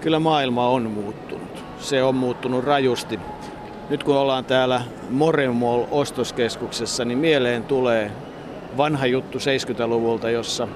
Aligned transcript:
kyllä 0.00 0.18
maailma 0.18 0.68
on 0.68 0.90
muuttunut. 0.90 1.64
Se 1.78 2.02
on 2.02 2.14
muuttunut 2.14 2.64
rajusti. 2.64 3.20
Nyt 3.90 4.04
kun 4.04 4.16
ollaan 4.16 4.44
täällä 4.44 4.82
Moremol 5.10 5.84
ostoskeskuksessa, 5.90 7.04
niin 7.04 7.18
mieleen 7.18 7.64
tulee 7.64 8.10
vanha 8.76 9.06
juttu 9.06 9.38
70-luvulta, 9.38 10.30
jossa 10.30 10.68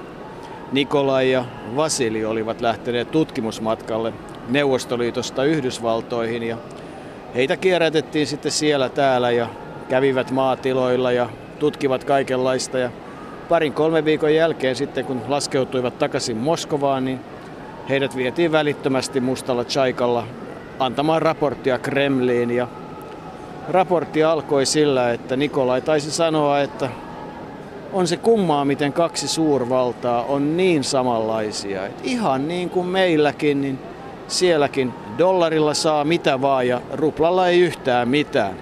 Nikolai 0.71 1.31
ja 1.31 1.45
Vasili 1.75 2.25
olivat 2.25 2.61
lähteneet 2.61 3.11
tutkimusmatkalle 3.11 4.13
Neuvostoliitosta 4.49 5.43
Yhdysvaltoihin 5.43 6.43
ja 6.43 6.57
heitä 7.35 7.57
kierrätettiin 7.57 8.27
sitten 8.27 8.51
siellä 8.51 8.89
täällä 8.89 9.31
ja 9.31 9.47
kävivät 9.89 10.31
maatiloilla 10.31 11.11
ja 11.11 11.29
tutkivat 11.59 12.03
kaikenlaista 12.03 12.77
ja 12.77 12.89
parin 13.49 13.73
kolme 13.73 14.05
viikon 14.05 14.35
jälkeen 14.35 14.75
sitten 14.75 15.05
kun 15.05 15.21
laskeutuivat 15.27 15.99
takaisin 15.99 16.37
Moskovaan, 16.37 17.05
niin 17.05 17.19
heidät 17.89 18.15
vietiin 18.15 18.51
välittömästi 18.51 19.19
mustalla 19.19 19.65
chaikalla 19.65 20.27
antamaan 20.79 21.21
raporttia 21.21 21.79
Kremliin 21.79 22.51
ja 22.51 22.67
raportti 23.69 24.23
alkoi 24.23 24.65
sillä, 24.65 25.11
että 25.11 25.35
Nikolai 25.35 25.81
taisi 25.81 26.11
sanoa, 26.11 26.59
että 26.59 26.89
on 27.93 28.07
se 28.07 28.17
kummaa, 28.17 28.65
miten 28.65 28.93
kaksi 28.93 29.27
suurvaltaa 29.27 30.23
on 30.23 30.57
niin 30.57 30.83
samanlaisia. 30.83 31.85
Et 31.85 31.99
ihan 32.03 32.47
niin 32.47 32.69
kuin 32.69 32.87
meilläkin, 32.87 33.61
niin 33.61 33.79
sielläkin 34.27 34.93
dollarilla 35.17 35.73
saa 35.73 36.03
mitä 36.03 36.41
vaan 36.41 36.67
ja 36.67 36.81
ruplalla 36.93 37.47
ei 37.47 37.59
yhtään 37.59 38.09
mitään. 38.09 38.53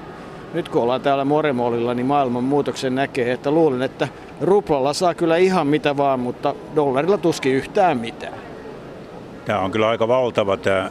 Nyt 0.53 0.69
kun 0.69 0.81
ollaan 0.81 1.01
täällä 1.01 1.25
Moremolilla, 1.25 1.93
niin 1.93 2.05
maailman 2.05 2.43
muutoksen 2.43 2.95
näkee, 2.95 3.31
että 3.31 3.51
luulen, 3.51 3.81
että 3.81 4.07
ruplalla 4.41 4.93
saa 4.93 5.13
kyllä 5.13 5.37
ihan 5.37 5.67
mitä 5.67 5.97
vaan, 5.97 6.19
mutta 6.19 6.55
dollarilla 6.75 7.17
tuskin 7.17 7.53
yhtään 7.53 7.97
mitään. 7.97 8.42
Tämä 9.45 9.59
on 9.59 9.71
kyllä 9.71 9.89
aika 9.89 10.07
valtava 10.07 10.57
tämä 10.57 10.89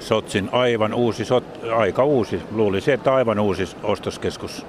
Sotsin 0.00 0.48
aivan 0.52 0.94
uusi, 0.94 1.24
sot, 1.24 1.44
aika 1.74 2.04
uusi, 2.04 2.42
luulisi, 2.52 2.92
että 2.92 3.14
aivan 3.14 3.38
uusi 3.38 3.76
ostoskeskus. 3.82 4.66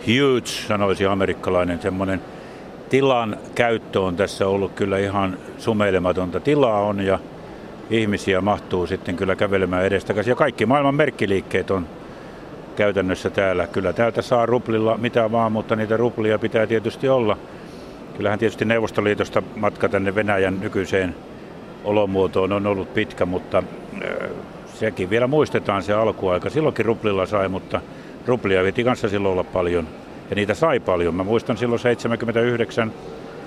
Huge, 0.00 0.46
sanoisi 0.46 1.06
amerikkalainen, 1.06 1.82
semmoinen 1.82 2.20
tilan 2.88 3.36
käyttö 3.54 4.00
on 4.00 4.16
tässä 4.16 4.48
ollut 4.48 4.72
kyllä 4.72 4.98
ihan 4.98 5.38
sumeilematonta. 5.58 6.40
Tilaa 6.40 6.80
on 6.80 7.00
ja 7.00 7.18
ihmisiä 7.90 8.40
mahtuu 8.40 8.86
sitten 8.86 9.16
kyllä 9.16 9.36
kävelemään 9.36 9.84
edestakaisin. 9.84 10.30
Ja 10.30 10.36
kaikki 10.36 10.66
maailman 10.66 10.94
merkkiliikkeet 10.94 11.70
on 11.70 11.86
käytännössä 12.76 13.30
täällä. 13.30 13.66
Kyllä 13.66 13.92
täältä 13.92 14.22
saa 14.22 14.46
ruplilla 14.46 14.96
mitä 14.96 15.32
vaan, 15.32 15.52
mutta 15.52 15.76
niitä 15.76 15.96
ruplia 15.96 16.38
pitää 16.38 16.66
tietysti 16.66 17.08
olla. 17.08 17.36
Kyllähän 18.16 18.38
tietysti 18.38 18.64
Neuvostoliitosta 18.64 19.42
matka 19.56 19.88
tänne 19.88 20.14
Venäjän 20.14 20.60
nykyiseen 20.60 21.14
olomuotoon 21.84 22.52
on 22.52 22.66
ollut 22.66 22.94
pitkä, 22.94 23.26
mutta 23.26 23.62
sekin 24.74 25.10
vielä 25.10 25.26
muistetaan 25.26 25.82
se 25.82 25.92
alkuaika. 25.92 26.50
Silloinkin 26.50 26.84
ruplilla 26.84 27.26
sai, 27.26 27.48
mutta 27.48 27.80
ruplia 28.26 28.62
piti 28.62 28.84
kanssa 28.84 29.08
silloin 29.08 29.32
olla 29.32 29.44
paljon. 29.44 29.88
Ja 30.30 30.36
niitä 30.36 30.54
sai 30.54 30.80
paljon. 30.80 31.14
Mä 31.14 31.24
muistan 31.24 31.56
silloin 31.56 31.78
79 31.78 32.92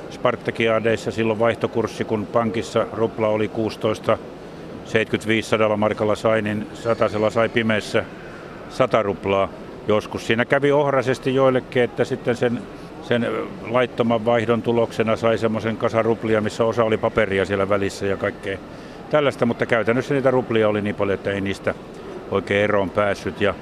Spartakiadeissa 0.09 1.11
silloin 1.11 1.39
vaihtokurssi, 1.39 2.05
kun 2.05 2.25
pankissa 2.25 2.85
rupla 2.93 3.27
oli 3.27 3.47
16, 3.47 4.17
75 4.85 5.49
sadalla 5.49 5.77
markalla 5.77 6.15
sai, 6.15 6.41
niin 6.41 6.67
satasella 6.73 7.29
sai 7.29 7.49
pimeässä 7.49 8.05
100 8.69 9.03
ruplaa. 9.03 9.49
Joskus 9.87 10.27
siinä 10.27 10.45
kävi 10.45 10.71
ohrasesti 10.71 11.35
joillekin, 11.35 11.83
että 11.83 12.05
sitten 12.05 12.35
sen, 12.35 12.61
sen 13.03 13.27
laittoman 13.67 14.25
vaihdon 14.25 14.61
tuloksena 14.61 15.15
sai 15.15 15.37
semmoisen 15.37 15.77
kasan 15.77 16.05
ruplia, 16.05 16.41
missä 16.41 16.65
osa 16.65 16.83
oli 16.83 16.97
paperia 16.97 17.45
siellä 17.45 17.69
välissä 17.69 18.05
ja 18.05 18.17
kaikkea 18.17 18.57
tällaista, 19.09 19.45
mutta 19.45 19.65
käytännössä 19.65 20.13
niitä 20.13 20.31
ruplia 20.31 20.69
oli 20.69 20.81
niin 20.81 20.95
paljon, 20.95 21.13
että 21.13 21.31
ei 21.31 21.41
niistä 21.41 21.75
oikein 22.31 22.63
eroon 22.63 22.89
päässyt. 22.89 23.41
Ja 23.41 23.53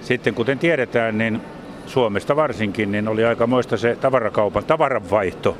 sitten 0.00 0.34
kuten 0.34 0.58
tiedetään, 0.58 1.18
niin 1.18 1.40
Suomesta 1.86 2.36
varsinkin, 2.36 2.92
niin 2.92 3.08
oli 3.08 3.24
aika 3.24 3.46
moista 3.46 3.76
se 3.76 3.96
tavarakaupan 4.00 4.64
tavaranvaihto 4.64 5.56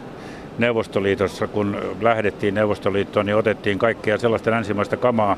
Neuvostoliitossa, 0.59 1.47
kun 1.47 1.77
lähdettiin 2.01 2.55
Neuvostoliittoon, 2.55 3.27
niin 3.27 3.37
otettiin 3.37 3.79
kaikkea 3.79 4.19
sellaista 4.19 4.51
länsimaista 4.51 4.97
kamaa 4.97 5.37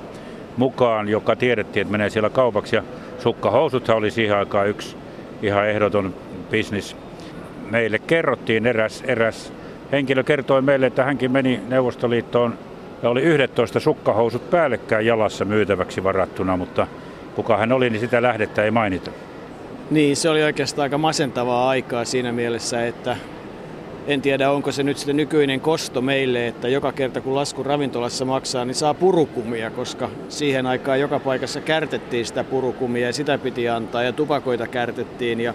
mukaan, 0.56 1.08
joka 1.08 1.36
tiedettiin, 1.36 1.82
että 1.82 1.92
menee 1.92 2.10
siellä 2.10 2.30
kaupaksi. 2.30 2.76
Ja 2.76 2.82
sukkahousuthan 3.18 3.96
oli 3.96 4.10
siihen 4.10 4.36
aikaan 4.36 4.68
yksi 4.68 4.96
ihan 5.42 5.68
ehdoton 5.68 6.14
bisnis. 6.50 6.96
Meille 7.70 7.98
kerrottiin 7.98 8.66
eräs, 8.66 9.02
eräs 9.06 9.52
henkilö 9.92 10.24
kertoi 10.24 10.62
meille, 10.62 10.86
että 10.86 11.04
hänkin 11.04 11.30
meni 11.30 11.60
Neuvostoliittoon 11.68 12.58
ja 13.02 13.10
oli 13.10 13.22
11 13.22 13.80
sukkahousut 13.80 14.50
päällekkäin 14.50 15.06
jalassa 15.06 15.44
myytäväksi 15.44 16.04
varattuna, 16.04 16.56
mutta 16.56 16.86
kuka 17.34 17.56
hän 17.56 17.72
oli, 17.72 17.90
niin 17.90 18.00
sitä 18.00 18.22
lähdettä 18.22 18.64
ei 18.64 18.70
mainita. 18.70 19.10
Niin, 19.90 20.16
se 20.16 20.30
oli 20.30 20.42
oikeastaan 20.42 20.82
aika 20.82 20.98
masentavaa 20.98 21.68
aikaa 21.68 22.04
siinä 22.04 22.32
mielessä, 22.32 22.86
että 22.86 23.16
en 24.06 24.22
tiedä 24.22 24.50
onko 24.50 24.72
se 24.72 24.82
nyt 24.82 24.98
sitten 24.98 25.16
nykyinen 25.16 25.60
kosto 25.60 26.00
meille, 26.00 26.46
että 26.46 26.68
joka 26.68 26.92
kerta 26.92 27.20
kun 27.20 27.34
lasku 27.34 27.62
ravintolassa 27.62 28.24
maksaa, 28.24 28.64
niin 28.64 28.74
saa 28.74 28.94
purukumia, 28.94 29.70
koska 29.70 30.10
siihen 30.28 30.66
aikaan 30.66 31.00
joka 31.00 31.18
paikassa 31.18 31.60
kärtettiin 31.60 32.26
sitä 32.26 32.44
purukumia 32.44 33.06
ja 33.06 33.12
sitä 33.12 33.38
piti 33.38 33.68
antaa 33.68 34.02
ja 34.02 34.12
tupakoita 34.12 34.66
kärtettiin 34.66 35.40
ja, 35.40 35.54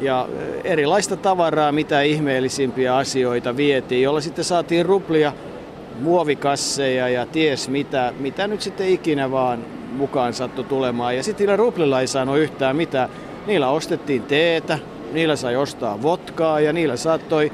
ja 0.00 0.28
erilaista 0.64 1.16
tavaraa, 1.16 1.72
mitä 1.72 2.02
ihmeellisimpiä 2.02 2.96
asioita 2.96 3.56
vietiin, 3.56 4.02
jolla 4.02 4.20
sitten 4.20 4.44
saatiin 4.44 4.86
ruplia 4.86 5.32
muovikasseja 6.00 7.08
ja 7.08 7.26
ties 7.26 7.68
mitä, 7.68 8.12
mitä 8.18 8.46
nyt 8.46 8.60
sitten 8.60 8.88
ikinä 8.88 9.30
vaan 9.30 9.64
mukaan 9.92 10.34
sattui 10.34 10.64
tulemaan. 10.64 11.16
Ja 11.16 11.22
sitten 11.22 11.44
niillä 11.44 11.56
ruplilla 11.56 12.00
ei 12.00 12.06
saanut 12.06 12.38
yhtään 12.38 12.76
mitään. 12.76 13.08
Niillä 13.46 13.68
ostettiin 13.68 14.22
teetä, 14.22 14.78
niillä 15.12 15.36
sai 15.36 15.56
ostaa 15.56 16.02
votkaa 16.02 16.60
ja 16.60 16.72
niillä 16.72 16.96
saattoi 16.96 17.52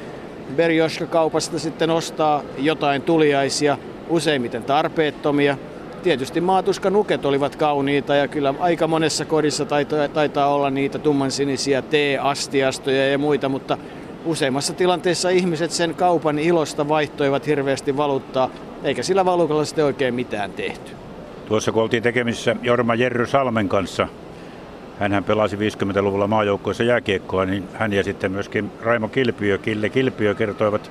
Berjoska-kaupasta 0.57 1.59
sitten 1.59 1.91
ostaa 1.91 2.43
jotain 2.59 3.03
tuliaisia, 3.03 3.79
useimmiten 4.09 4.65
tarpeettomia. 4.65 5.57
Tietysti 6.03 6.41
maatuskanuket 6.41 7.25
olivat 7.25 7.57
kauniita 7.57 8.15
ja 8.15 8.29
kyllä 8.29 8.55
aika 8.61 8.87
monessa 8.87 9.25
kodissa 9.25 9.65
taitaa, 9.65 10.09
taitaa 10.09 10.55
olla 10.55 10.71
niitä 10.71 10.99
tummansinisiä 10.99 11.83
teeastiastoja 11.83 13.09
ja 13.09 13.19
muita, 13.19 13.49
mutta 13.49 13.79
useimmassa 14.25 14.73
tilanteessa 14.73 15.29
ihmiset 15.29 15.71
sen 15.71 15.95
kaupan 15.95 16.39
ilosta 16.39 16.89
vaihtoivat 16.89 17.47
hirveästi 17.47 17.97
valuuttaa, 17.97 18.51
eikä 18.85 19.03
sillä 19.03 19.25
valuutalla 19.25 19.65
sitten 19.65 19.85
oikein 19.85 20.15
mitään 20.15 20.53
tehty. 20.53 20.93
Tuossa 21.49 21.73
kun 21.73 21.83
oltiin 21.83 22.03
tekemisissä 22.03 22.57
Jorma 22.63 22.95
Jerry 22.95 23.27
Salmen 23.27 23.69
kanssa, 23.69 24.09
hän 24.99 25.25
pelasi 25.25 25.57
50-luvulla 25.57 26.27
maajoukkoissa 26.27 26.85
jääkiekkoa, 26.85 27.45
niin 27.45 27.65
hän 27.75 27.93
ja 27.93 28.05
sitten 28.05 28.33
myöskin 28.33 28.71
Raimo 28.83 29.09
Kilpiö, 29.09 29.59
Kille 29.59 29.89
Kilpiö 29.89 30.35
kertoivat 30.35 30.91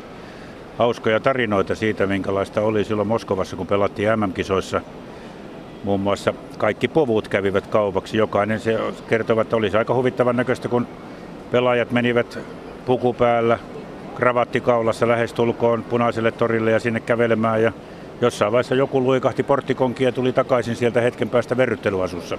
hauskoja 0.78 1.20
tarinoita 1.20 1.76
siitä, 1.76 2.08
minkälaista 2.08 2.62
oli 2.62 2.84
silloin 2.84 3.08
Moskovassa, 3.08 3.56
kun 3.56 3.68
pelattiin 3.68 4.10
MM-kisoissa. 4.20 4.82
Muun 5.84 6.00
muassa 6.00 6.34
kaikki 6.58 6.88
povut 6.88 7.28
kävivät 7.28 7.68
kaupaksi. 7.68 8.18
Jokainen 8.18 8.60
se 8.60 8.80
kertovat, 9.10 9.42
että 9.42 9.56
olisi 9.56 9.78
aika 9.78 9.94
huvittavan 9.94 10.36
näköistä, 10.36 10.68
kun 10.68 10.88
pelaajat 11.52 11.92
menivät 11.92 12.40
puku 12.86 13.14
päällä, 13.14 13.60
kravattikaulassa 14.16 15.08
lähestulkoon 15.08 15.84
punaiselle 15.84 16.32
torille 16.32 16.72
ja 16.72 16.80
sinne 16.80 17.00
kävelemään. 17.00 17.64
Ja 17.64 17.72
jossain 18.22 18.52
vaiheessa 18.52 18.76
joku 18.76 19.02
luikahti 19.02 19.44
porttikonki 19.44 20.04
ja 20.04 20.12
tuli 20.12 20.34
takaisin 20.34 20.76
sieltä 20.76 21.02
hetken 21.02 21.30
päästä 21.30 21.58
verryttelyasussa. 21.58 22.38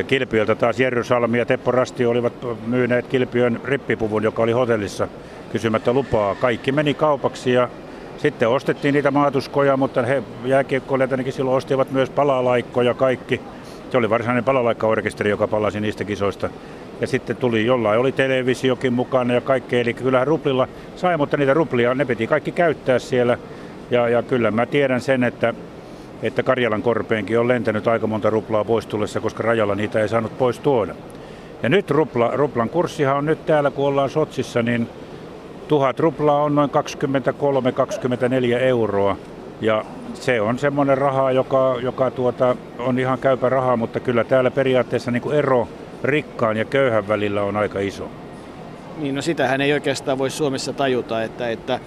Ja 0.00 0.04
Kilpiöltä 0.04 0.54
taas 0.54 0.80
Jerry 0.80 1.04
Salmi 1.04 1.38
ja 1.38 1.46
Teppo 1.46 1.70
Rasti 1.70 2.06
olivat 2.06 2.32
myyneet 2.66 3.06
Kilpiön 3.06 3.60
rippipuvun, 3.64 4.22
joka 4.22 4.42
oli 4.42 4.52
hotellissa 4.52 5.08
kysymättä 5.52 5.92
lupaa. 5.92 6.34
Kaikki 6.34 6.72
meni 6.72 6.94
kaupaksi 6.94 7.52
ja 7.52 7.68
sitten 8.18 8.48
ostettiin 8.48 8.94
niitä 8.94 9.10
maatuskoja, 9.10 9.76
mutta 9.76 10.02
he 10.02 10.22
jääkiekkoilijat 10.44 11.10
ainakin 11.10 11.32
silloin 11.32 11.56
ostivat 11.56 11.90
myös 11.90 12.10
palalaikkoja 12.10 12.94
kaikki. 12.94 13.40
Se 13.90 13.98
oli 13.98 14.10
varsinainen 14.10 14.44
palalaikkaorkesteri, 14.44 15.30
joka 15.30 15.48
palasi 15.48 15.80
niistä 15.80 16.04
kisoista. 16.04 16.50
Ja 17.00 17.06
sitten 17.06 17.36
tuli 17.36 17.66
jollain, 17.66 18.00
oli 18.00 18.12
televisiokin 18.12 18.92
mukana 18.92 19.34
ja 19.34 19.40
kaikkea, 19.40 19.80
eli 19.80 19.94
kyllähän 19.94 20.26
ruplilla 20.26 20.68
sai, 20.96 21.16
mutta 21.16 21.36
niitä 21.36 21.54
ruplia, 21.54 21.94
ne 21.94 22.04
piti 22.04 22.26
kaikki 22.26 22.52
käyttää 22.52 22.98
siellä. 22.98 23.38
Ja, 23.90 24.08
ja 24.08 24.22
kyllä 24.22 24.50
mä 24.50 24.66
tiedän 24.66 25.00
sen, 25.00 25.24
että, 25.24 25.54
että 26.22 26.42
Karjalan 26.42 26.82
korpeenkin 26.82 27.38
on 27.38 27.48
lentänyt 27.48 27.88
aika 27.88 28.06
monta 28.06 28.30
ruplaa 28.30 28.64
pois 28.64 28.86
tullessa, 28.86 29.20
koska 29.20 29.42
rajalla 29.42 29.74
niitä 29.74 30.00
ei 30.00 30.08
saanut 30.08 30.38
pois 30.38 30.58
tuoda. 30.58 30.94
Ja 31.62 31.68
nyt 31.68 31.90
rupla, 31.90 32.30
ruplan 32.34 32.68
kurssihan 32.68 33.16
on 33.16 33.26
nyt 33.26 33.46
täällä, 33.46 33.70
kun 33.70 33.86
ollaan 33.86 34.10
Sotsissa, 34.10 34.62
niin 34.62 34.88
tuhat 35.68 36.00
ruplaa 36.00 36.42
on 36.42 36.54
noin 36.54 36.70
23-24 36.70 38.58
euroa. 38.58 39.16
Ja 39.60 39.84
se 40.14 40.40
on 40.40 40.58
semmoinen 40.58 40.98
raha, 40.98 41.32
joka, 41.32 41.76
joka 41.82 42.10
tuota, 42.10 42.56
on 42.78 42.98
ihan 42.98 43.18
käypä 43.18 43.48
raha, 43.48 43.76
mutta 43.76 44.00
kyllä 44.00 44.24
täällä 44.24 44.50
periaatteessa 44.50 45.10
niin 45.10 45.22
kuin 45.22 45.36
ero 45.36 45.68
rikkaan 46.04 46.56
ja 46.56 46.64
köyhän 46.64 47.08
välillä 47.08 47.42
on 47.42 47.56
aika 47.56 47.80
iso. 47.80 48.08
Niin, 48.98 49.14
no 49.14 49.22
sitähän 49.22 49.60
ei 49.60 49.72
oikeastaan 49.72 50.18
voi 50.18 50.30
Suomessa 50.30 50.72
tajuta, 50.72 51.22
että, 51.22 51.50
että 51.50 51.80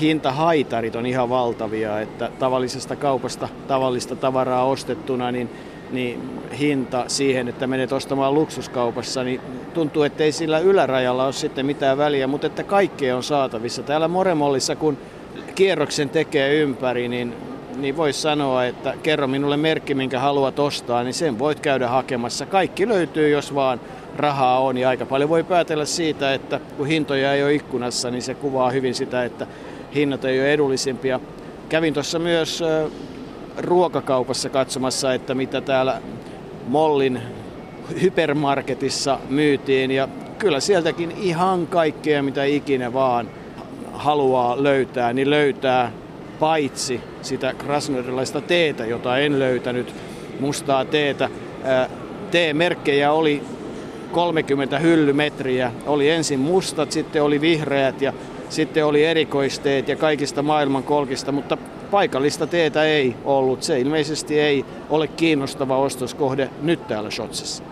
hintahaitarit 0.00 0.96
on 0.96 1.06
ihan 1.06 1.28
valtavia, 1.28 2.00
että 2.00 2.30
tavallisesta 2.38 2.96
kaupasta 2.96 3.48
tavallista 3.68 4.16
tavaraa 4.16 4.64
ostettuna, 4.64 5.32
niin 5.32 5.50
niin 5.94 6.40
hinta 6.58 7.04
siihen, 7.08 7.48
että 7.48 7.66
menet 7.66 7.92
ostamaan 7.92 8.34
luksuskaupassa, 8.34 9.24
niin 9.24 9.40
tuntuu, 9.74 10.02
että 10.02 10.24
ei 10.24 10.32
sillä 10.32 10.58
ylärajalla 10.58 11.24
ole 11.24 11.32
sitten 11.32 11.66
mitään 11.66 11.98
väliä, 11.98 12.26
mutta 12.26 12.46
että 12.46 12.62
kaikkea 12.62 13.16
on 13.16 13.22
saatavissa. 13.22 13.82
Täällä 13.82 14.08
Moremollissa, 14.08 14.76
kun 14.76 14.98
kierroksen 15.54 16.08
tekee 16.08 16.60
ympäri, 16.60 17.08
niin, 17.08 17.34
niin 17.76 17.96
voisi 17.96 18.20
sanoa, 18.20 18.64
että 18.64 18.94
kerro 19.02 19.26
minulle 19.26 19.56
merkki, 19.56 19.94
minkä 19.94 20.20
haluat 20.20 20.58
ostaa, 20.58 21.02
niin 21.02 21.14
sen 21.14 21.38
voit 21.38 21.60
käydä 21.60 21.88
hakemassa. 21.88 22.46
Kaikki 22.46 22.88
löytyy, 22.88 23.28
jos 23.28 23.54
vaan 23.54 23.80
rahaa 24.16 24.60
on. 24.60 24.78
Ja 24.78 24.88
aika 24.88 25.06
paljon 25.06 25.30
voi 25.30 25.44
päätellä 25.44 25.84
siitä, 25.84 26.34
että 26.34 26.60
kun 26.76 26.86
hintoja 26.86 27.32
ei 27.32 27.42
ole 27.42 27.54
ikkunassa, 27.54 28.10
niin 28.10 28.22
se 28.22 28.34
kuvaa 28.34 28.70
hyvin 28.70 28.94
sitä, 28.94 29.24
että 29.24 29.46
hinnat 29.94 30.24
ei 30.24 30.40
ole 30.40 30.52
edullisimpia. 30.52 31.20
Kävin 31.68 31.94
tuossa 31.94 32.18
myös 32.18 32.62
ruokakaupassa 33.58 34.48
katsomassa, 34.48 35.14
että 35.14 35.34
mitä 35.34 35.60
täällä 35.60 36.00
Mollin 36.66 37.20
hypermarketissa 38.02 39.18
myytiin. 39.28 39.90
Ja 39.90 40.08
kyllä 40.38 40.60
sieltäkin 40.60 41.10
ihan 41.10 41.66
kaikkea, 41.66 42.22
mitä 42.22 42.44
ikinä 42.44 42.92
vaan 42.92 43.28
haluaa 43.92 44.62
löytää, 44.62 45.12
niin 45.12 45.30
löytää 45.30 45.92
paitsi 46.40 47.00
sitä 47.22 47.54
krasnodarilaista 47.58 48.40
teetä, 48.40 48.86
jota 48.86 49.18
en 49.18 49.38
löytänyt, 49.38 49.94
mustaa 50.40 50.84
teetä. 50.84 51.28
T-merkkejä 52.30 53.12
oli 53.12 53.42
30 54.12 54.78
hyllymetriä. 54.78 55.72
Oli 55.86 56.10
ensin 56.10 56.40
mustat, 56.40 56.92
sitten 56.92 57.22
oli 57.22 57.40
vihreät 57.40 58.02
ja 58.02 58.12
sitten 58.54 58.86
oli 58.86 59.04
erikoisteet 59.04 59.88
ja 59.88 59.96
kaikista 59.96 60.42
maailman 60.42 60.82
kolkista, 60.82 61.32
mutta 61.32 61.56
paikallista 61.90 62.46
teetä 62.46 62.84
ei 62.84 63.16
ollut. 63.24 63.62
Se 63.62 63.80
ilmeisesti 63.80 64.40
ei 64.40 64.64
ole 64.90 65.08
kiinnostava 65.08 65.76
ostoskohde 65.76 66.50
nyt 66.62 66.88
täällä 66.88 67.10
Shotsissa. 67.10 67.64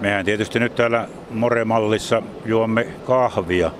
Mehän 0.00 0.24
tietysti 0.24 0.58
nyt 0.58 0.74
täällä 0.74 1.08
Moremallissa 1.30 2.22
juomme 2.44 2.86
kahvia. 3.04 3.70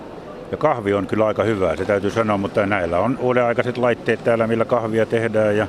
Ja 0.50 0.56
kahvi 0.56 0.94
on 0.94 1.06
kyllä 1.06 1.26
aika 1.26 1.42
hyvää, 1.42 1.76
se 1.76 1.84
täytyy 1.84 2.10
sanoa, 2.10 2.38
mutta 2.38 2.66
näillä 2.66 2.98
on 2.98 3.19
uudenaikaiset 3.20 3.78
laitteet 3.78 4.25
täällä, 4.25 4.46
millä 4.46 4.64
kahvia 4.64 5.06
tehdään. 5.06 5.56
Ja 5.56 5.66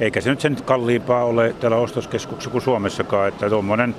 eikä 0.00 0.20
se 0.20 0.30
nyt 0.30 0.40
sen 0.40 0.56
kalliimpaa 0.64 1.24
ole 1.24 1.54
täällä 1.60 1.76
ostoskeskuksessa 1.76 2.50
kuin 2.50 2.62
Suomessakaan, 2.62 3.28
että 3.28 3.50
tuommoinen 3.50 3.94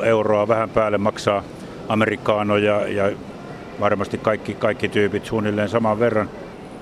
2,5 0.00 0.04
euroa 0.04 0.48
vähän 0.48 0.70
päälle 0.70 0.98
maksaa 0.98 1.42
amerikaano 1.88 2.56
ja, 2.56 2.88
ja 2.88 3.10
varmasti 3.80 4.18
kaikki, 4.18 4.54
kaikki 4.54 4.88
tyypit 4.88 5.24
suunnilleen 5.24 5.68
saman 5.68 6.00
verran. 6.00 6.30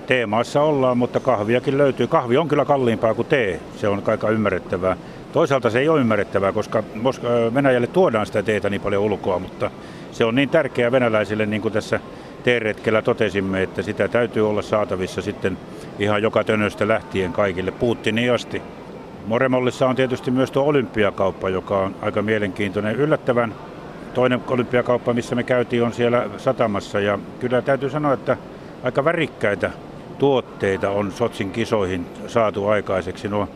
Teemaassa 0.06 0.62
ollaan, 0.62 0.98
mutta 0.98 1.20
kahviakin 1.20 1.78
löytyy. 1.78 2.06
Kahvi 2.06 2.36
on 2.36 2.48
kyllä 2.48 2.64
kalliimpaa 2.64 3.14
kuin 3.14 3.28
tee, 3.28 3.60
se 3.76 3.88
on 3.88 4.02
aika 4.06 4.30
ymmärrettävää. 4.30 4.96
Toisaalta 5.32 5.70
se 5.70 5.78
ei 5.78 5.88
ole 5.88 6.00
ymmärrettävää, 6.00 6.52
koska 6.52 6.82
Venäjälle 7.54 7.86
tuodaan 7.86 8.26
sitä 8.26 8.42
teetä 8.42 8.70
niin 8.70 8.80
paljon 8.80 9.02
ulkoa, 9.02 9.38
mutta 9.38 9.70
se 10.12 10.24
on 10.24 10.34
niin 10.34 10.48
tärkeää 10.48 10.92
venäläisille, 10.92 11.46
niin 11.46 11.62
kuin 11.62 11.72
tässä 11.72 12.00
teeretkellä 12.44 13.02
totesimme, 13.02 13.62
että 13.62 13.82
sitä 13.82 14.08
täytyy 14.08 14.48
olla 14.48 14.62
saatavissa 14.62 15.22
sitten 15.22 15.58
ihan 15.98 16.22
joka 16.22 16.44
tönöstä 16.44 16.88
lähtien 16.88 17.32
kaikille, 17.32 17.70
Putinin 17.70 18.32
asti. 18.32 18.62
Moremollissa 19.26 19.86
on 19.86 19.96
tietysti 19.96 20.30
myös 20.30 20.50
tuo 20.50 20.64
olympiakauppa, 20.64 21.48
joka 21.48 21.78
on 21.78 21.94
aika 22.02 22.22
mielenkiintoinen. 22.22 22.96
Yllättävän 22.96 23.54
toinen 24.18 24.40
olympiakauppa, 24.48 25.14
missä 25.14 25.34
me 25.34 25.42
käytiin, 25.42 25.82
on 25.82 25.92
siellä 25.92 26.26
satamassa. 26.36 27.00
Ja 27.00 27.18
kyllä 27.40 27.62
täytyy 27.62 27.90
sanoa, 27.90 28.12
että 28.12 28.36
aika 28.82 29.04
värikkäitä 29.04 29.70
tuotteita 30.18 30.90
on 30.90 31.12
Sotsin 31.12 31.50
kisoihin 31.50 32.06
saatu 32.26 32.66
aikaiseksi. 32.66 33.28
Nuo 33.28 33.48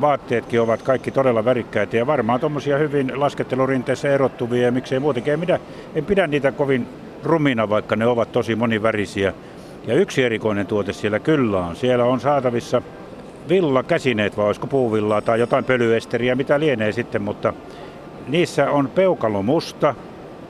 vaatteetkin 0.00 0.60
ovat 0.60 0.82
kaikki 0.82 1.10
todella 1.10 1.44
värikkäitä 1.44 1.96
ja 1.96 2.06
varmaan 2.06 2.40
tuommoisia 2.40 2.78
hyvin 2.78 3.20
laskettelurinteessä 3.20 4.08
erottuvia 4.08 4.62
ja 4.62 4.72
miksei 4.72 5.00
muutenkin. 5.00 5.32
En, 5.32 5.40
pidä, 5.40 5.60
en 5.94 6.04
pidä 6.04 6.26
niitä 6.26 6.52
kovin 6.52 6.86
rumina, 7.24 7.68
vaikka 7.68 7.96
ne 7.96 8.06
ovat 8.06 8.32
tosi 8.32 8.56
monivärisiä. 8.56 9.34
Ja 9.86 9.94
yksi 9.94 10.22
erikoinen 10.22 10.66
tuote 10.66 10.92
siellä 10.92 11.18
kyllä 11.18 11.58
on. 11.58 11.76
Siellä 11.76 12.04
on 12.04 12.20
saatavissa 12.20 12.82
villa 13.48 13.82
käsineet, 13.82 14.36
vai 14.36 14.46
olisiko 14.46 14.66
puuvillaa 14.66 15.20
tai 15.20 15.40
jotain 15.40 15.64
pölyesteriä, 15.64 16.34
mitä 16.34 16.60
lienee 16.60 16.92
sitten, 16.92 17.22
mutta 17.22 17.52
niissä 18.30 18.70
on 18.70 18.88
peukalo 18.88 19.42
musta 19.42 19.94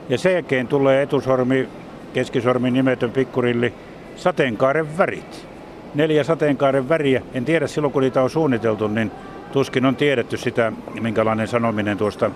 ja 0.09 0.17
sen 0.17 0.33
jälkeen 0.33 0.67
tulee 0.67 1.01
etusormi, 1.01 1.69
keskisormi, 2.13 2.71
nimetön 2.71 3.11
pikkurilli, 3.11 3.73
sateenkaaren 4.15 4.97
värit. 4.97 5.47
Neljä 5.95 6.23
sateenkaaren 6.23 6.89
väriä. 6.89 7.21
En 7.33 7.45
tiedä 7.45 7.67
silloin, 7.67 7.93
kun 7.93 8.01
niitä 8.01 8.21
on 8.21 8.29
suunniteltu, 8.29 8.87
niin 8.87 9.11
tuskin 9.51 9.85
on 9.85 9.95
tiedetty 9.95 10.37
sitä, 10.37 10.71
minkälainen 11.01 11.47
sanominen 11.47 11.97
tuosta 11.97 12.31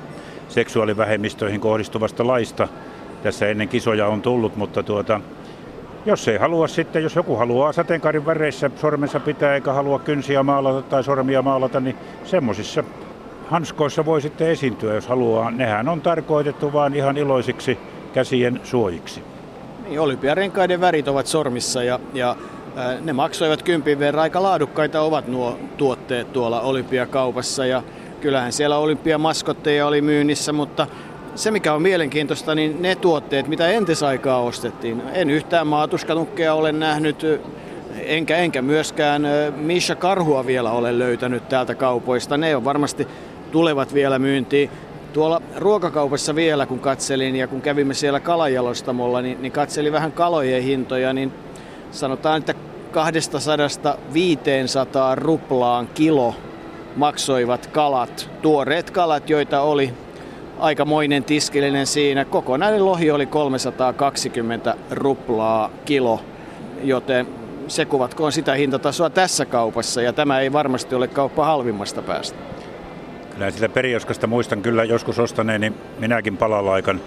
seksuaalivähemmistöihin 0.50 1.59
kohdistuvasta 1.59 2.27
laista 2.27 2.68
tässä 3.24 3.48
ennen 3.48 3.69
kisoja 3.69 4.07
on 4.07 4.21
tullut, 4.21 4.56
mutta 4.56 4.83
tuota, 4.83 5.21
jos 6.06 6.27
ei 6.27 6.38
halua 6.38 6.68
sitten, 6.68 7.03
jos 7.03 7.15
joku 7.15 7.36
haluaa 7.36 7.71
sateenkaarin 7.71 8.25
väreissä 8.25 8.71
sormensa 8.75 9.19
pitää 9.19 9.56
eikä 9.56 9.74
halua 9.74 10.00
kynsiä 10.00 10.44
maalata 10.44 10.81
tai 10.81 11.03
sormia 11.03 11.41
maalata, 11.41 11.80
niin 11.80 11.95
semmoisissa 12.25 12.83
hanskoissa 13.47 14.06
voi 14.06 14.21
sitten 14.21 14.50
esiintyä, 14.50 14.94
jos 14.94 15.07
haluaa. 15.07 15.51
Nehän 15.51 15.89
on 15.89 16.01
tarkoitettu 16.01 16.74
vain 16.74 16.94
ihan 16.94 17.18
iloisiksi 17.18 17.77
käsien 18.13 18.59
suojiksi. 18.63 19.24
Niin, 19.88 20.00
olympiarenkaiden 20.00 20.81
värit 20.81 21.07
ovat 21.07 21.27
sormissa 21.27 21.83
ja, 21.83 22.00
ja 22.13 22.36
ne 23.01 23.13
maksoivat 23.13 23.63
kympin 23.63 24.00
verran. 24.00 24.24
Aika 24.24 24.44
laadukkaita 24.44 25.01
ovat 25.01 25.27
nuo 25.27 25.57
tuotteet 25.77 26.33
tuolla 26.33 26.62
olympiakaupassa 26.62 27.65
ja 27.65 27.83
kyllähän 28.21 28.53
siellä 28.53 28.77
olympiamaskotteja 28.77 29.88
oli 29.88 30.01
myynnissä, 30.01 30.53
mutta 30.53 30.88
se 31.36 31.51
mikä 31.51 31.74
on 31.74 31.81
mielenkiintoista, 31.81 32.56
niin 32.56 32.81
ne 32.81 32.95
tuotteet, 32.95 33.48
mitä 33.48 33.68
entisaikaa 33.68 34.41
ostettiin. 34.41 35.01
En 35.13 35.30
yhtään 35.30 35.68
maatuskanukkeja 35.68 36.53
ole 36.53 36.71
nähnyt, 36.71 37.25
enkä, 37.95 38.38
enkä 38.38 38.62
myöskään 38.62 39.27
Misha 39.56 39.95
Karhua 39.95 40.45
vielä 40.45 40.71
ole 40.71 41.00
löytänyt 41.00 41.50
täältä 41.50 41.75
kaupoista. 41.75 42.38
Ne 42.38 42.56
on 42.56 42.65
varmasti 42.65 43.07
tulevat 43.51 43.94
vielä 43.94 44.19
myyntiin. 44.19 44.69
Tuolla 45.13 45.42
ruokakaupassa 45.57 46.36
vielä, 46.36 46.65
kun 46.65 46.80
katselin 46.80 47.36
ja 47.36 47.47
kun 47.47 47.62
kävimme 47.62 47.94
siellä 47.94 48.19
kalajalostamolla, 48.19 49.21
niin, 49.21 49.42
niin 49.42 49.51
katselin 49.51 49.94
vähän 49.94 50.12
kalojen 50.12 50.63
hintoja, 50.63 51.13
niin 51.13 51.33
sanotaan, 51.92 52.38
että 52.38 52.53
200-500 52.53 52.56
ruplaan 55.15 55.88
kilo 55.94 56.36
maksoivat 56.95 57.68
kalat, 57.68 58.29
tuoreet 58.41 58.91
kalat, 58.91 59.29
joita 59.29 59.62
oli 59.62 59.93
aikamoinen 60.60 61.24
tiskillinen 61.24 61.88
siinä. 61.88 62.25
Kokonainen 62.25 62.86
lohi 62.86 63.12
oli 63.12 63.25
320 63.25 64.75
ruplaa 64.91 65.69
kilo, 65.86 66.19
joten 66.84 67.27
se 67.67 67.86
kuvatkoon 67.86 68.31
sitä 68.31 68.53
hintatasoa 68.53 69.10
tässä 69.10 69.46
kaupassa 69.46 70.01
ja 70.01 70.13
tämä 70.13 70.39
ei 70.39 70.53
varmasti 70.53 70.96
ole 70.96 71.08
kauppa 71.08 71.46
halvimmasta 71.46 72.01
päästä. 72.01 72.38
Kyllä 73.36 73.51
sitä 73.51 73.70
perioskasta 73.70 74.27
muistan 74.27 74.62
kyllä 74.62 74.84
joskus 74.84 75.20
ostaneeni 75.20 75.74
minäkin 76.00 76.38
palalaikan. 76.38 77.01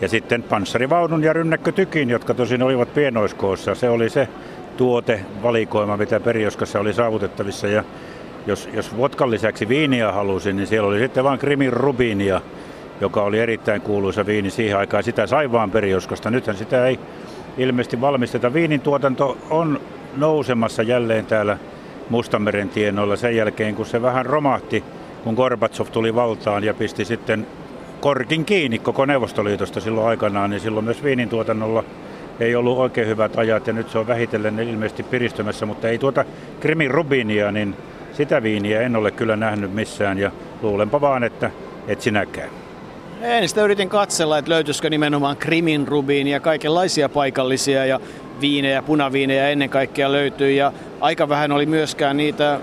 Ja 0.00 0.08
sitten 0.08 0.42
panssarivaunun 0.42 1.22
ja 1.22 1.32
rynnäkkötykin, 1.32 2.10
jotka 2.10 2.34
tosin 2.34 2.62
olivat 2.62 2.94
pienoiskoossa. 2.94 3.74
Se 3.74 3.88
oli 3.88 4.10
se 4.10 4.28
tuotevalikoima, 4.76 5.96
mitä 5.96 6.20
perioskassa 6.20 6.80
oli 6.80 6.92
saavutettavissa. 6.92 7.66
Ja 7.66 7.84
jos, 8.46 8.68
jos 8.72 8.96
vodkan 8.96 9.30
lisäksi 9.30 9.68
viiniä 9.68 10.12
halusin, 10.12 10.56
niin 10.56 10.66
siellä 10.66 10.88
oli 10.88 10.98
sitten 10.98 11.24
vain 11.24 11.38
Krimin 11.38 11.72
rubinia, 11.72 12.40
joka 13.00 13.22
oli 13.22 13.38
erittäin 13.38 13.80
kuuluisa 13.80 14.26
viini 14.26 14.50
siihen 14.50 14.78
aikaan. 14.78 15.02
Sitä 15.02 15.26
sai 15.26 15.52
vaan 15.52 15.70
perioskasta. 15.70 16.30
Nythän 16.30 16.56
sitä 16.56 16.86
ei 16.86 16.98
ilmeisesti 17.58 18.00
valmisteta. 18.00 18.54
Viinin 18.54 18.80
tuotanto 18.80 19.38
on 19.50 19.80
nousemassa 20.16 20.82
jälleen 20.82 21.26
täällä 21.26 21.58
Mustanmeren 22.10 22.68
tienoilla 22.68 23.16
sen 23.16 23.36
jälkeen, 23.36 23.74
kun 23.74 23.86
se 23.86 24.02
vähän 24.02 24.26
romahti 24.26 24.84
kun 25.24 25.34
Gorbatsov 25.34 25.86
tuli 25.86 26.14
valtaan 26.14 26.64
ja 26.64 26.74
pisti 26.74 27.04
sitten 27.04 27.46
korkin 28.00 28.44
kiinni 28.44 28.78
koko 28.78 29.06
Neuvostoliitosta 29.06 29.80
silloin 29.80 30.06
aikanaan, 30.06 30.50
niin 30.50 30.60
silloin 30.60 30.84
myös 30.84 31.04
viinin 31.04 31.28
tuotannolla 31.28 31.84
ei 32.40 32.54
ollut 32.54 32.78
oikein 32.78 33.08
hyvät 33.08 33.38
ajat 33.38 33.66
ja 33.66 33.72
nyt 33.72 33.90
se 33.90 33.98
on 33.98 34.06
vähitellen 34.06 34.58
ilmeisesti 34.58 35.02
piristymässä, 35.02 35.66
mutta 35.66 35.88
ei 35.88 35.98
tuota 35.98 36.24
Krimin 36.60 36.90
rubinia, 36.90 37.52
niin 37.52 37.76
sitä 38.12 38.42
viiniä 38.42 38.80
en 38.80 38.96
ole 38.96 39.10
kyllä 39.10 39.36
nähnyt 39.36 39.74
missään 39.74 40.18
ja 40.18 40.30
luulenpa 40.62 41.00
vaan, 41.00 41.24
että 41.24 41.50
et 41.88 42.00
sinäkään. 42.00 42.50
En 43.22 43.48
sitä 43.48 43.64
yritin 43.64 43.88
katsella, 43.88 44.38
että 44.38 44.50
löytyisikö 44.50 44.90
nimenomaan 44.90 45.36
Krimin 45.36 45.88
rubiinia, 45.88 46.40
kaikenlaisia 46.40 47.08
paikallisia 47.08 47.86
ja 47.86 48.00
viinejä, 48.40 48.82
punaviinejä 48.82 49.48
ennen 49.48 49.70
kaikkea 49.70 50.12
löytyy 50.12 50.50
ja 50.50 50.72
aika 51.00 51.28
vähän 51.28 51.52
oli 51.52 51.66
myöskään 51.66 52.16
niitä 52.16 52.60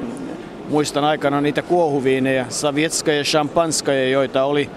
Muistan 0.72 1.04
aikana 1.04 1.42
niitä 1.42 1.62
kuohuviinejä, 1.62 2.46
savietska 2.50 3.12
ja 3.12 3.24
champanskaja, 3.24 4.10
joita 4.10 4.44
oli 4.44 4.70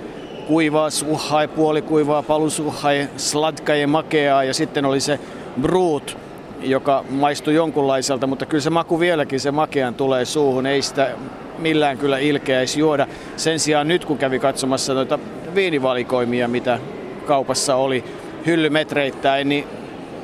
kuivaa 0.46 0.90
suhai, 0.90 1.48
puolikuivaa 1.48 2.22
palusuhai, 2.22 3.08
sladka 3.16 3.74
ja 3.74 3.88
makeaa 3.88 4.44
ja 4.44 4.54
sitten 4.54 4.84
oli 4.84 5.00
se 5.00 5.18
brut, 5.60 6.18
joka 6.60 7.04
maistui 7.10 7.54
jonkunlaiselta, 7.54 8.26
mutta 8.26 8.46
kyllä 8.46 8.62
se 8.62 8.70
maku 8.70 9.00
vieläkin, 9.00 9.40
se 9.40 9.50
makean 9.50 9.94
tulee 9.94 10.24
suuhun, 10.24 10.66
ei 10.66 10.82
sitä 10.82 11.10
millään 11.58 11.98
kyllä 11.98 12.18
ilkeäisi 12.18 12.80
juoda. 12.80 13.06
Sen 13.36 13.60
sijaan 13.60 13.88
nyt 13.88 14.04
kun 14.04 14.18
kävi 14.18 14.38
katsomassa 14.38 14.94
noita 14.94 15.18
viinivalikoimia, 15.54 16.48
mitä 16.48 16.78
kaupassa 17.26 17.76
oli 17.76 18.04
hyllymetreittäin, 18.46 19.48
niin 19.48 19.64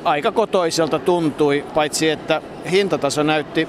aika 0.03 0.31
kotoiselta 0.31 0.99
tuntui, 0.99 1.65
paitsi 1.73 2.09
että 2.09 2.41
hintataso 2.71 3.23
näytti 3.23 3.67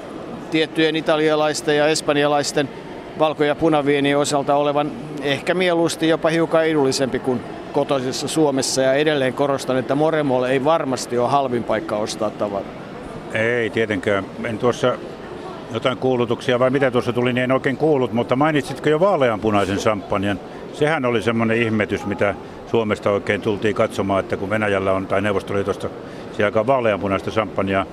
tiettyjen 0.52 0.96
italialaisten 0.96 1.76
ja 1.76 1.86
espanjalaisten 1.86 2.68
valko- 3.18 3.44
ja 3.44 3.54
punaviinien 3.54 4.18
osalta 4.18 4.54
olevan 4.54 4.90
ehkä 5.22 5.54
mieluusti 5.54 6.08
jopa 6.08 6.28
hiukan 6.28 6.66
edullisempi 6.66 7.18
kuin 7.18 7.40
kotoisessa 7.72 8.28
Suomessa. 8.28 8.82
Ja 8.82 8.94
edelleen 8.94 9.34
korostan, 9.34 9.76
että 9.76 9.94
Moremol 9.94 10.44
ei 10.44 10.64
varmasti 10.64 11.18
ole 11.18 11.28
halvin 11.28 11.64
paikka 11.64 11.96
ostaa 11.96 12.30
tavaraa. 12.30 12.72
Ei 13.34 13.70
tietenkään. 13.70 14.24
En 14.44 14.58
tuossa 14.58 14.96
jotain 15.74 15.98
kuulutuksia 15.98 16.58
vai 16.58 16.70
mitä 16.70 16.90
tuossa 16.90 17.12
tuli, 17.12 17.32
niin 17.32 17.44
en 17.44 17.52
oikein 17.52 17.76
kuullut, 17.76 18.12
mutta 18.12 18.36
mainitsitko 18.36 18.88
jo 18.88 19.00
vaaleanpunaisen 19.00 19.78
samppanjan? 19.78 20.40
Sehän 20.72 21.04
oli 21.04 21.22
semmoinen 21.22 21.62
ihmetys, 21.62 22.06
mitä 22.06 22.34
Suomesta 22.66 23.10
oikein 23.10 23.40
tultiin 23.40 23.74
katsomaan, 23.74 24.20
että 24.20 24.36
kun 24.36 24.50
Venäjällä 24.50 24.92
on, 24.92 25.06
tai 25.06 25.22
Neuvostoliitosta, 25.22 25.88
se 26.36 26.44
aika 26.44 26.66
vaaleanpunaista 26.66 27.30
samppanjaa. 27.30 27.86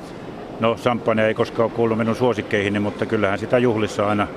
No, 0.60 0.78
samppania 0.78 1.28
ei 1.28 1.34
koskaan 1.34 1.64
ole 1.64 1.76
kuullut 1.76 1.98
minun 1.98 2.16
suosikkeihin, 2.16 2.82
mutta 2.82 3.06
kyllähän 3.06 3.40
sitä 3.40 3.58
juhlissa 3.58 4.08
aina, 4.08 4.28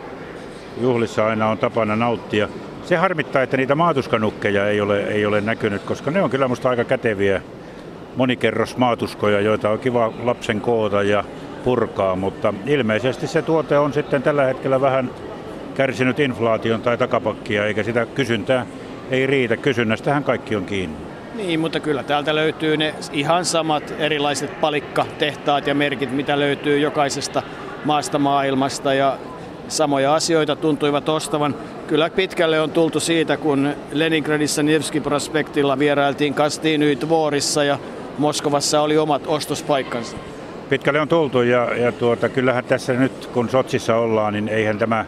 juhlissa 0.81 1.26
aina 1.26 1.49
on 1.49 1.59
tapana 1.59 1.97
nauttia. 1.97 2.49
Se 2.85 2.97
harmittaa, 2.97 3.43
että 3.43 3.57
niitä 3.57 3.75
maatuskanukkeja 3.75 4.69
ei 4.69 4.81
ole, 4.81 5.05
ei 5.05 5.26
ole 5.26 5.41
näkynyt, 5.41 5.83
koska 5.83 6.11
ne 6.11 6.23
on 6.23 6.31
kyllä 6.31 6.49
musta 6.49 6.71
aika 6.71 6.85
käteviä 6.85 7.43
monikerrosmaatuskoja, 8.17 9.41
joita 9.41 9.71
on 9.71 9.79
kiva 9.79 10.12
lapsen 10.23 10.61
koota 10.61 11.02
ja 11.02 11.25
purkaa, 11.64 12.17
mutta 12.17 12.55
ilmeisesti 12.67 13.26
se 13.26 13.43
tuote 13.43 13.79
on 13.79 13.93
sitten 13.93 14.23
tällä 14.23 14.45
hetkellä 14.45 14.81
vähän 14.81 15.11
kärsinyt 15.75 16.21
inflaation 16.21 16.83
tai 16.83 16.99
takapakkia, 16.99 17.67
eikä 17.67 17.83
sitä 17.83 18.07
kysyntää 18.07 18.67
ei 19.11 19.26
riitä. 19.26 19.57
Kysynnästähän 19.57 20.25
kaikki 20.25 20.57
on 20.57 20.64
kiinni. 20.64 21.12
Niin, 21.34 21.60
mutta 21.60 21.80
kyllä 21.80 22.02
täältä 22.02 22.34
löytyy 22.34 22.76
ne 22.76 22.94
ihan 23.12 23.44
samat 23.44 23.94
erilaiset 23.98 24.60
palikkatehtaat 24.60 25.66
ja 25.66 25.74
merkit, 25.74 26.12
mitä 26.12 26.38
löytyy 26.38 26.78
jokaisesta 26.78 27.42
maasta 27.84 28.18
maailmasta 28.18 28.94
ja 28.94 29.18
samoja 29.68 30.14
asioita 30.14 30.56
tuntuivat 30.56 31.08
ostavan. 31.08 31.54
Kyllä 31.86 32.10
pitkälle 32.10 32.60
on 32.60 32.70
tultu 32.70 33.00
siitä, 33.00 33.36
kun 33.36 33.74
Leningradissa 33.92 34.62
Nevski 34.62 35.00
prospektilla 35.00 35.78
vierailtiin 35.78 36.34
Kastiinyit 36.34 37.08
Vuorissa 37.08 37.64
ja 37.64 37.78
Moskovassa 38.18 38.80
oli 38.80 38.98
omat 38.98 39.22
ostospaikkansa. 39.26 40.16
Pitkälle 40.68 41.00
on 41.00 41.08
tultu 41.08 41.42
ja, 41.42 41.76
ja 41.76 41.92
tuota, 41.92 42.28
kyllähän 42.28 42.64
tässä 42.64 42.92
nyt 42.92 43.26
kun 43.26 43.48
Sotsissa 43.48 43.96
ollaan, 43.96 44.32
niin 44.32 44.48
eihän 44.48 44.78
tämä, 44.78 45.04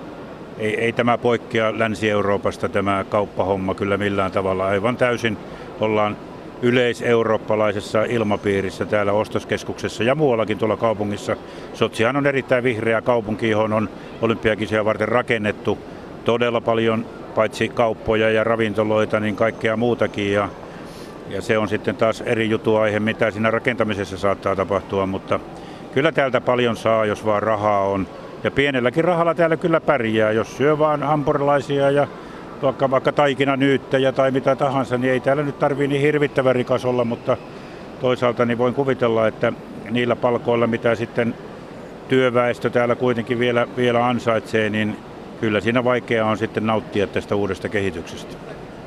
ei, 0.59 0.81
ei 0.81 0.93
tämä 0.93 1.19
poikkea 1.19 1.79
Länsi-Euroopasta 1.79 2.69
tämä 2.69 3.05
kauppahomma 3.09 3.75
kyllä 3.75 3.97
millään 3.97 4.33
tavalla. 4.33 4.67
Aivan 4.67 4.97
täysin 4.97 5.39
ollaan 5.81 6.17
yleiseurooppalaisessa 6.63 8.05
ilmapiirissä 8.05 8.87
täällä 8.87 9.13
ostoskeskuksessa 9.13 10.05
ja 10.05 10.15
muuallakin 10.15 10.59
tuolla 10.59 10.77
kaupungissa. 10.77 11.37
Sotsihan 11.75 12.17
on 12.17 12.27
erittäin 12.27 12.65
vihreä 12.65 13.03
kaupunki, 13.03 13.51
johon 13.51 13.73
on 13.73 13.89
olympiakisia 14.23 14.85
varten 14.85 15.09
rakennettu 15.09 15.79
todella 16.25 16.61
paljon 16.61 17.07
paitsi 17.35 17.69
kauppoja 17.69 18.31
ja 18.31 18.45
ravintoloita, 18.45 19.21
niin 19.21 19.37
kaikkea 19.37 19.77
muutakin. 19.77 20.33
Ja, 20.33 20.49
ja 21.29 21.43
se 21.43 21.59
on 21.59 21.69
sitten 21.69 21.97
taas 21.97 22.21
eri 22.21 22.51
jutuaihe, 22.51 23.01
mitä 23.01 23.31
siinä 23.31 23.51
rakentamisessa 23.51 24.19
saattaa 24.19 24.57
tapahtua, 24.57 25.07
mutta 25.07 25.41
kyllä 25.95 26.13
täältä 26.13 26.41
paljon 26.41 26.77
saa, 26.77 27.05
jos 27.05 27.27
vaan 27.27 27.43
rahaa 27.43 27.81
on. 27.81 28.07
Ja 28.45 28.51
pienelläkin 28.51 29.05
rahalla 29.05 29.35
täällä 29.35 29.57
kyllä 29.57 29.81
pärjää, 29.81 30.33
jos 30.33 30.57
syö 30.57 30.79
vaan 30.79 31.03
hampurilaisia 31.03 31.91
ja 31.91 32.07
vaikka, 32.65 32.91
vaikka 32.91 33.13
taikinanyyttäjä 33.13 34.13
tai 34.13 34.31
mitä 34.31 34.57
tahansa, 34.57 34.99
niin 34.99 35.13
ei 35.13 35.21
täällä 35.21 35.43
nyt 35.43 35.59
tarvii 35.59 35.89
niin 35.89 36.01
hirvittävän 36.01 36.55
rikas 36.55 36.85
olla, 36.85 37.05
mutta 37.05 37.37
toisaalta 38.01 38.45
niin 38.45 38.59
voin 38.59 38.75
kuvitella, 38.75 39.27
että 39.27 39.53
niillä 39.91 40.17
palkoilla, 40.17 40.67
mitä 40.67 40.95
sitten 40.95 41.35
työväestö 42.09 42.71
täällä 42.71 42.95
kuitenkin 42.95 43.39
vielä, 43.39 43.67
vielä 43.77 44.07
ansaitsee, 44.07 44.71
niin 44.71 44.97
kyllä 45.41 45.61
siinä 45.61 45.85
vaikea 45.85 46.27
on 46.27 46.39
sitten 46.39 46.67
nauttia 46.67 47.07
tästä 47.07 47.35
uudesta 47.35 47.69
kehityksestä. 47.69 48.35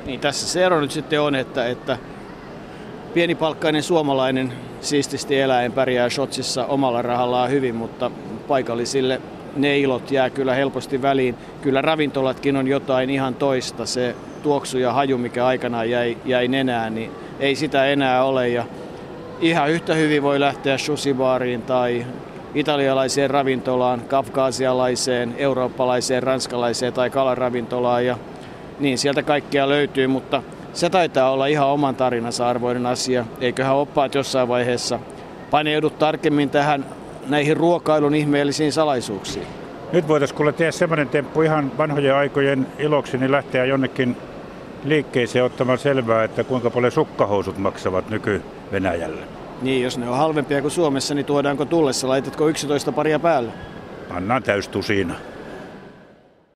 Niin 0.06 0.20
tässä 0.20 0.48
se 0.48 0.64
ero 0.64 0.80
nyt 0.80 0.90
sitten 0.90 1.20
on, 1.20 1.34
että, 1.34 1.68
että 1.68 1.98
pienipalkkainen 3.14 3.82
suomalainen 3.82 4.52
siististi 4.80 5.40
eläen 5.40 5.72
pärjää 5.72 6.08
Shotsissa 6.08 6.66
omalla 6.66 7.02
rahallaan 7.02 7.50
hyvin, 7.50 7.74
mutta 7.74 8.10
paikallisille 8.48 9.20
ne 9.58 9.78
ilot 9.78 10.10
jää 10.10 10.30
kyllä 10.30 10.54
helposti 10.54 11.02
väliin. 11.02 11.34
Kyllä 11.62 11.82
ravintolatkin 11.82 12.56
on 12.56 12.68
jotain 12.68 13.10
ihan 13.10 13.34
toista. 13.34 13.86
Se 13.86 14.14
tuoksu 14.42 14.78
ja 14.78 14.92
haju, 14.92 15.18
mikä 15.18 15.46
aikanaan 15.46 15.90
jäi, 15.90 16.16
jäi 16.24 16.48
nenään, 16.48 16.94
niin 16.94 17.10
ei 17.40 17.54
sitä 17.54 17.86
enää 17.86 18.24
ole. 18.24 18.48
Ja 18.48 18.64
ihan 19.40 19.70
yhtä 19.70 19.94
hyvin 19.94 20.22
voi 20.22 20.40
lähteä 20.40 20.78
susibaariin 20.78 21.62
tai 21.62 22.06
italialaiseen 22.54 23.30
ravintolaan, 23.30 24.00
kafkaasialaiseen, 24.00 25.34
eurooppalaiseen, 25.38 26.22
ranskalaiseen 26.22 26.92
tai 26.92 27.10
kalaravintolaan. 27.10 28.06
Ja 28.06 28.18
niin 28.78 28.98
sieltä 28.98 29.22
kaikkea 29.22 29.68
löytyy, 29.68 30.06
mutta 30.06 30.42
se 30.72 30.90
taitaa 30.90 31.30
olla 31.30 31.46
ihan 31.46 31.68
oman 31.68 31.96
tarinansa 31.96 32.48
arvoinen 32.48 32.86
asia. 32.86 33.24
Eiköhän 33.40 33.76
oppaat 33.76 34.14
jossain 34.14 34.48
vaiheessa 34.48 35.00
paneudut 35.50 35.98
tarkemmin 35.98 36.50
tähän 36.50 36.84
näihin 37.28 37.56
ruokailun 37.56 38.14
ihmeellisiin 38.14 38.72
salaisuuksiin. 38.72 39.46
Nyt 39.92 40.08
voitaisiin 40.08 40.36
kuule 40.36 40.52
tehdä 40.52 40.72
semmoinen 40.72 41.08
temppu 41.08 41.42
ihan 41.42 41.78
vanhojen 41.78 42.14
aikojen 42.14 42.66
iloksi, 42.78 43.18
niin 43.18 43.32
lähteä 43.32 43.64
jonnekin 43.64 44.16
liikkeeseen 44.84 45.44
ottamaan 45.44 45.78
selvää, 45.78 46.24
että 46.24 46.44
kuinka 46.44 46.70
paljon 46.70 46.92
sukkahousut 46.92 47.58
maksavat 47.58 48.10
nyky-Venäjällä. 48.10 49.22
Niin, 49.62 49.82
jos 49.82 49.98
ne 49.98 50.08
on 50.08 50.16
halvempia 50.16 50.60
kuin 50.60 50.70
Suomessa, 50.70 51.14
niin 51.14 51.26
tuodaanko 51.26 51.64
tullessa? 51.64 52.08
Laitatko 52.08 52.48
11 52.48 52.92
paria 52.92 53.18
päälle? 53.18 53.52
Annan 54.10 54.42
täystusina. 54.42 55.14